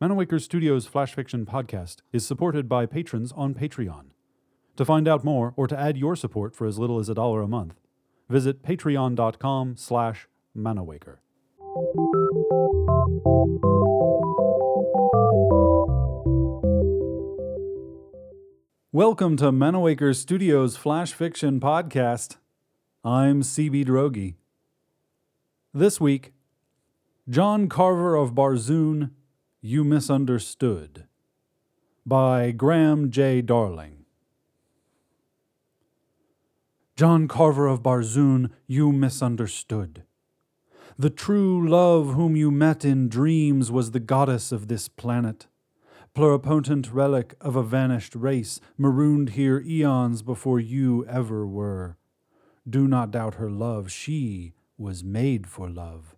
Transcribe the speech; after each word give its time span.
Manawaker 0.00 0.40
Studios 0.40 0.86
Flash 0.86 1.12
Fiction 1.12 1.44
podcast 1.44 1.96
is 2.10 2.26
supported 2.26 2.70
by 2.70 2.86
patrons 2.86 3.32
on 3.32 3.52
Patreon. 3.52 4.06
To 4.76 4.84
find 4.86 5.06
out 5.06 5.24
more 5.24 5.52
or 5.58 5.66
to 5.66 5.78
add 5.78 5.98
your 5.98 6.16
support 6.16 6.56
for 6.56 6.66
as 6.66 6.78
little 6.78 6.98
as 6.98 7.10
a 7.10 7.14
dollar 7.14 7.42
a 7.42 7.46
month, 7.46 7.74
visit 8.26 8.62
patreon.com 8.62 9.76
slash 9.76 10.26
manawaker. 10.56 11.18
Welcome 18.90 19.36
to 19.36 19.52
Manawaker 19.52 20.16
Studios 20.16 20.78
Flash 20.78 21.12
Fiction 21.12 21.60
podcast. 21.60 22.38
I'm 23.04 23.42
CB 23.42 23.84
Droege. 23.84 24.36
This 25.74 26.00
week, 26.00 26.32
John 27.28 27.68
Carver 27.68 28.16
of 28.16 28.32
Barzoon, 28.32 29.10
You 29.62 29.84
Misunderstood 29.84 31.04
by 32.06 32.50
Graham 32.50 33.10
J. 33.10 33.42
Darling. 33.42 34.06
John 36.96 37.28
Carver 37.28 37.66
of 37.66 37.82
Barzoon, 37.82 38.52
you 38.66 38.90
misunderstood. 38.90 40.04
The 40.98 41.10
true 41.10 41.68
love 41.68 42.14
whom 42.14 42.36
you 42.36 42.50
met 42.50 42.86
in 42.86 43.10
dreams 43.10 43.70
was 43.70 43.90
the 43.90 44.00
goddess 44.00 44.50
of 44.50 44.68
this 44.68 44.88
planet, 44.88 45.46
pluripotent 46.14 46.94
relic 46.94 47.34
of 47.38 47.54
a 47.54 47.62
vanished 47.62 48.14
race, 48.14 48.60
marooned 48.78 49.30
here 49.30 49.60
eons 49.60 50.22
before 50.22 50.58
you 50.58 51.04
ever 51.04 51.46
were. 51.46 51.98
Do 52.66 52.88
not 52.88 53.10
doubt 53.10 53.34
her 53.34 53.50
love, 53.50 53.92
she 53.92 54.54
was 54.78 55.04
made 55.04 55.46
for 55.46 55.68
love. 55.68 56.16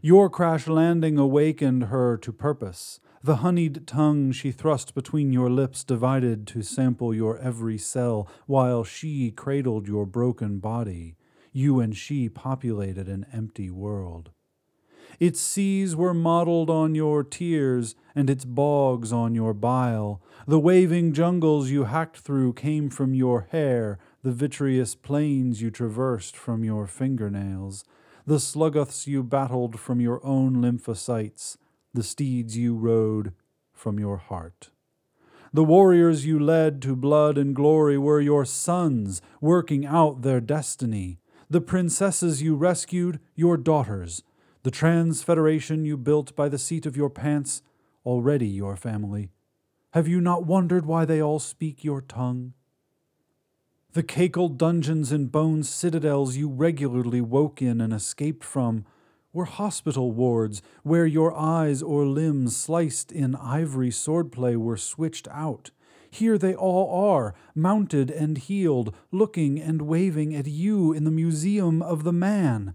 Your 0.00 0.30
crash 0.30 0.66
landing 0.66 1.18
awakened 1.18 1.84
her 1.84 2.16
to 2.16 2.32
purpose. 2.32 3.00
The 3.22 3.36
honeyed 3.36 3.86
tongue 3.86 4.32
she 4.32 4.50
thrust 4.50 4.94
between 4.94 5.32
your 5.32 5.48
lips 5.48 5.84
divided 5.84 6.46
to 6.48 6.62
sample 6.62 7.14
your 7.14 7.38
every 7.38 7.78
cell, 7.78 8.28
while 8.46 8.82
she 8.82 9.30
cradled 9.30 9.86
your 9.86 10.06
broken 10.06 10.58
body. 10.58 11.16
You 11.52 11.78
and 11.78 11.96
she 11.96 12.28
populated 12.28 13.08
an 13.08 13.26
empty 13.32 13.70
world. 13.70 14.30
Its 15.20 15.40
seas 15.40 15.94
were 15.94 16.14
modeled 16.14 16.70
on 16.70 16.94
your 16.94 17.22
tears, 17.22 17.94
and 18.14 18.28
its 18.28 18.44
bogs 18.44 19.12
on 19.12 19.34
your 19.34 19.54
bile. 19.54 20.20
The 20.46 20.58
waving 20.58 21.12
jungles 21.12 21.70
you 21.70 21.84
hacked 21.84 22.18
through 22.18 22.54
came 22.54 22.90
from 22.90 23.14
your 23.14 23.46
hair, 23.50 23.98
the 24.22 24.32
vitreous 24.32 24.94
plains 24.94 25.62
you 25.62 25.70
traversed 25.70 26.36
from 26.36 26.64
your 26.64 26.86
fingernails. 26.86 27.84
The 28.24 28.36
sluggoths 28.36 29.08
you 29.08 29.24
battled 29.24 29.80
from 29.80 30.00
your 30.00 30.24
own 30.24 30.56
lymphocytes, 30.56 31.56
the 31.92 32.04
steeds 32.04 32.56
you 32.56 32.76
rode 32.76 33.32
from 33.72 33.98
your 33.98 34.16
heart. 34.16 34.70
The 35.52 35.64
warriors 35.64 36.24
you 36.24 36.38
led 36.38 36.80
to 36.82 36.94
blood 36.94 37.36
and 37.36 37.54
glory 37.54 37.98
were 37.98 38.20
your 38.20 38.44
sons, 38.44 39.20
working 39.40 39.84
out 39.84 40.22
their 40.22 40.40
destiny. 40.40 41.18
The 41.50 41.60
princesses 41.60 42.40
you 42.40 42.54
rescued, 42.54 43.18
your 43.34 43.56
daughters. 43.56 44.22
The 44.62 44.70
trans 44.70 45.24
federation 45.24 45.84
you 45.84 45.96
built 45.96 46.36
by 46.36 46.48
the 46.48 46.58
seat 46.58 46.86
of 46.86 46.96
your 46.96 47.10
pants, 47.10 47.62
already 48.06 48.46
your 48.46 48.76
family. 48.76 49.30
Have 49.94 50.06
you 50.06 50.20
not 50.20 50.46
wondered 50.46 50.86
why 50.86 51.04
they 51.04 51.20
all 51.20 51.40
speak 51.40 51.82
your 51.82 52.00
tongue? 52.00 52.54
The 53.94 54.02
cacled 54.02 54.56
dungeons 54.56 55.12
and 55.12 55.30
bone 55.30 55.62
citadels 55.62 56.34
you 56.34 56.48
regularly 56.48 57.20
woke 57.20 57.60
in 57.60 57.78
and 57.78 57.92
escaped 57.92 58.42
from 58.42 58.86
were 59.34 59.44
hospital 59.44 60.12
wards 60.12 60.62
where 60.82 61.04
your 61.04 61.36
eyes 61.36 61.82
or 61.82 62.06
limbs 62.06 62.56
sliced 62.56 63.12
in 63.12 63.34
ivory 63.34 63.90
swordplay 63.90 64.56
were 64.56 64.78
switched 64.78 65.28
out. 65.28 65.72
Here 66.10 66.38
they 66.38 66.54
all 66.54 67.10
are, 67.12 67.34
mounted 67.54 68.10
and 68.10 68.38
healed, 68.38 68.94
looking 69.10 69.60
and 69.60 69.82
waving 69.82 70.34
at 70.34 70.46
you 70.46 70.94
in 70.94 71.04
the 71.04 71.10
museum 71.10 71.82
of 71.82 72.02
the 72.02 72.14
man. 72.14 72.72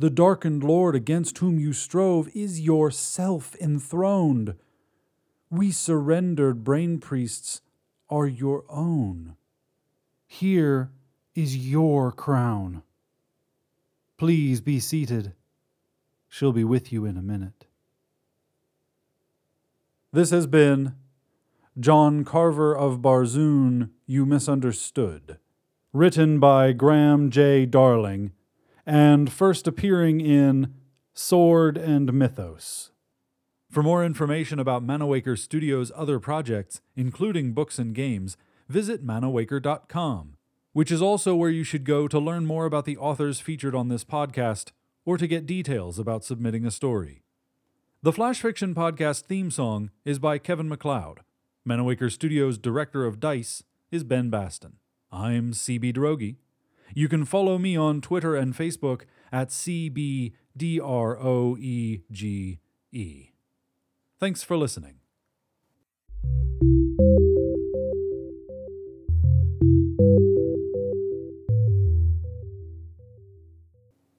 The 0.00 0.10
darkened 0.10 0.64
lord 0.64 0.96
against 0.96 1.38
whom 1.38 1.60
you 1.60 1.72
strove 1.72 2.28
is 2.34 2.60
yourself 2.60 3.54
enthroned. 3.60 4.56
We 5.48 5.70
surrendered 5.70 6.64
brain 6.64 6.98
priests 6.98 7.60
are 8.08 8.26
your 8.26 8.64
own. 8.68 9.36
Here 10.32 10.92
is 11.34 11.56
your 11.56 12.12
crown. 12.12 12.84
Please 14.16 14.60
be 14.60 14.78
seated. 14.78 15.32
She'll 16.28 16.52
be 16.52 16.62
with 16.62 16.92
you 16.92 17.04
in 17.04 17.16
a 17.16 17.22
minute. 17.22 17.66
This 20.12 20.30
has 20.30 20.46
been 20.46 20.94
John 21.78 22.24
Carver 22.24 22.72
of 22.72 23.00
Barzoon, 23.00 23.90
You 24.06 24.24
Misunderstood, 24.24 25.38
written 25.92 26.38
by 26.38 26.72
Graham 26.74 27.32
J. 27.32 27.66
Darling, 27.66 28.30
and 28.86 29.32
first 29.32 29.66
appearing 29.66 30.20
in 30.20 30.74
Sword 31.12 31.76
and 31.76 32.12
Mythos. 32.12 32.92
For 33.68 33.82
more 33.82 34.04
information 34.04 34.60
about 34.60 34.86
Manawaker 34.86 35.36
Studios' 35.36 35.90
other 35.96 36.20
projects, 36.20 36.80
including 36.94 37.52
books 37.52 37.80
and 37.80 37.96
games, 37.96 38.36
visit 38.70 39.04
manawaker.com, 39.04 40.36
which 40.72 40.92
is 40.92 41.02
also 41.02 41.34
where 41.34 41.50
you 41.50 41.64
should 41.64 41.84
go 41.84 42.06
to 42.06 42.18
learn 42.18 42.46
more 42.46 42.66
about 42.66 42.84
the 42.84 42.96
authors 42.96 43.40
featured 43.40 43.74
on 43.74 43.88
this 43.88 44.04
podcast 44.04 44.70
or 45.04 45.18
to 45.18 45.26
get 45.26 45.44
details 45.44 45.98
about 45.98 46.24
submitting 46.24 46.64
a 46.64 46.70
story. 46.70 47.24
The 48.02 48.12
Flash 48.12 48.40
Fiction 48.40 48.74
Podcast 48.74 49.24
theme 49.24 49.50
song 49.50 49.90
is 50.04 50.20
by 50.20 50.38
Kevin 50.38 50.68
MacLeod. 50.68 51.20
Manawaker 51.68 52.10
Studios' 52.10 52.56
director 52.56 53.04
of 53.04 53.18
DICE 53.20 53.64
is 53.90 54.04
Ben 54.04 54.30
Baston. 54.30 54.76
I'm 55.10 55.52
CB 55.52 55.92
Droege. 55.94 56.36
You 56.94 57.08
can 57.08 57.24
follow 57.24 57.58
me 57.58 57.76
on 57.76 58.00
Twitter 58.00 58.36
and 58.36 58.54
Facebook 58.56 59.02
at 59.32 59.48
CBDROEGE. 59.48 60.32
Thanks 64.18 64.42
for 64.42 64.56
listening. 64.56 65.00